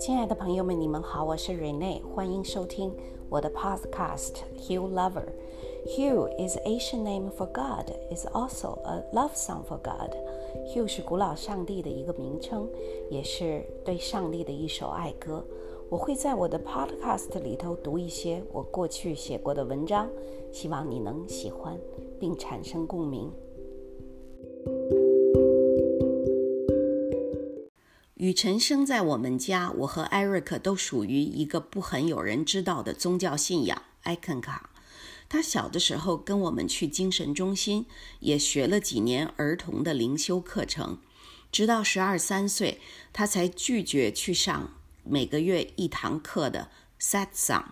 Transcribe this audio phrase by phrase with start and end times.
[0.00, 2.90] 亲爱的朋友们，你们好，我是 Rene，欢迎收听
[3.28, 5.26] 我的 Podcast Hugh Lover。
[5.84, 10.16] Hugh is Asian name for God, is also a love song for God.
[10.72, 12.66] Hugh 是古老上帝的一个名称，
[13.10, 15.44] 也是对上帝的一首爱歌。
[15.90, 20.08] 我会在我的 Podcast 里头读一些我过去写过的文章，
[20.50, 21.78] 希望你能喜欢
[22.18, 23.30] 并产生共鸣。
[28.20, 34.68] 雨辰生在我们家，我和艾瑞克都属于一个不很有人知道的宗教信仰——艾肯卡。
[35.26, 37.86] 他小的时候跟我们去精神中心，
[38.18, 40.98] 也学了几年儿童的灵修课程，
[41.50, 42.78] 直到十二三岁，
[43.14, 46.68] 他才拒绝去上每个月一堂课的
[47.00, 47.68] Satsang。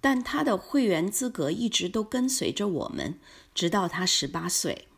[0.00, 3.20] 但他的会员资格一直都跟随着我们，
[3.54, 4.88] 直到他十八岁。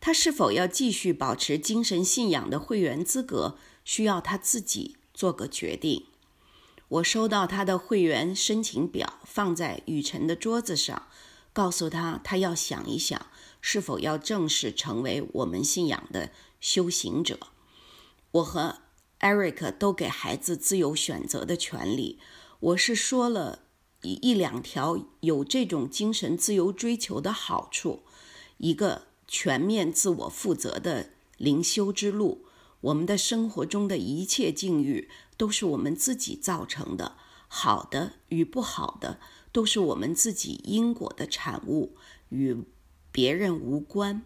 [0.00, 3.58] 他是否要继续保持精神信仰的会员资格？
[3.90, 6.06] 需要他自己做个决定。
[6.86, 11.08] 我收到他的会员申请表，放在雨辰的桌子上，
[11.52, 13.26] 告诉他他要想一想，
[13.60, 17.40] 是否要正式成为我们信仰的修行者。
[18.30, 18.78] 我和
[19.18, 22.20] Eric 都给孩子自由选择的权利。
[22.60, 23.62] 我是说了
[24.02, 28.04] 一一两条有这种精神自由追求的好处：
[28.58, 32.46] 一个全面自我负责的灵修之路。
[32.82, 39.20] 我们的生活中的一切境遇都是我们自己造成的，好的与不好的
[39.52, 41.96] 都是我们自己因果的产物，
[42.30, 42.56] 与
[43.12, 44.22] 别人无关。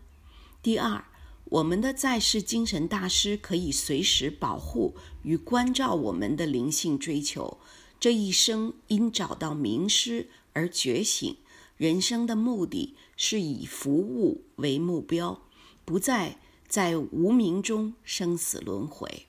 [0.62, 1.05] 第二，
[1.46, 7.58] 我们的在世精神大师可以随时保护与关照我们的灵性追求。
[7.98, 11.36] 这一生因找到名师而觉醒，
[11.77, 15.42] 人生的目的是以服务为目标，
[15.84, 16.39] 不再。
[16.75, 19.27] 在无名中生死轮回。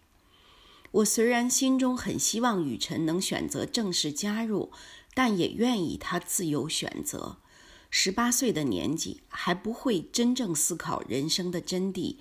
[0.89, 4.71] 我虽然心中很希望雨辰能选择正式加入，
[5.13, 7.37] 但也愿意他自由选择。
[7.91, 12.15] 十八岁的年纪还不会真正思考人生的真谛。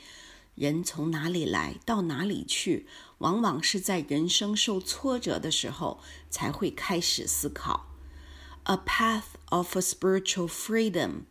[0.56, 2.86] 人从哪里来到哪里去，
[3.16, 7.86] 往往是在人生受挫折的时候才会开始思考。
[8.64, 11.22] A path of spiritual freedom，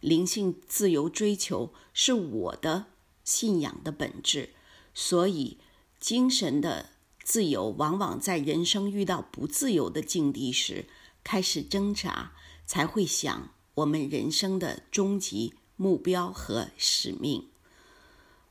[0.00, 2.86] 灵性自由追求是我的。
[3.26, 4.54] 信仰的本质，
[4.94, 5.58] 所以
[6.00, 6.90] 精神的
[7.22, 10.86] 自由往往在人生遇到不自由的境地时
[11.24, 12.32] 开始挣扎，
[12.64, 17.48] 才会想我们人生的终极目标和使命。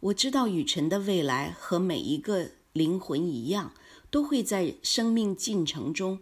[0.02, 3.74] 我知道雨辰的未来和每一个灵魂一样，
[4.12, 6.20] 都会在生命进程中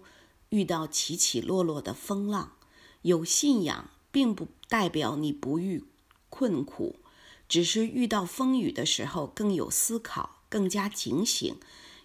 [0.50, 2.54] 遇到起起落落的风浪。
[3.02, 5.84] 有信仰，并不代表你不遇
[6.30, 6.96] 困苦。
[7.54, 11.56] 只是遇到风雨的时候更有思考，更加警醒，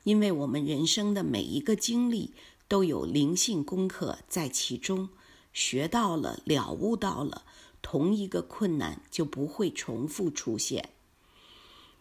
[0.05, 2.35] 因为我们人生的每一个经历
[2.69, 5.09] 都有灵性功课在其中，
[5.55, 7.47] 学到了，了悟到了，
[7.81, 10.91] 同一个困难就不会重复出现。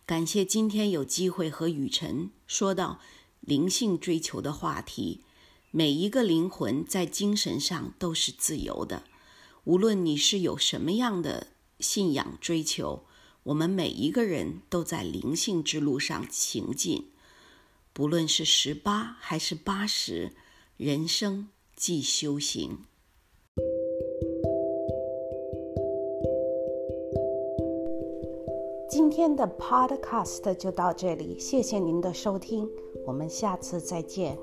[0.05, 2.99] 感谢今天有机会和雨辰说到
[3.39, 5.21] 灵性追求的话题。
[5.71, 9.03] 每一个灵魂在精神上都是自由的，
[9.63, 11.47] 无论你是有什么样的
[11.79, 13.05] 信仰追求。
[13.47, 17.07] 我们每一个人都在灵性之路上行进，
[17.93, 20.33] 不论是十八还是八十，
[20.75, 22.79] 人生即修行。
[28.89, 32.69] 今天的 Podcast 就到这里，谢谢您的收听，
[33.05, 34.37] 我们下次再见。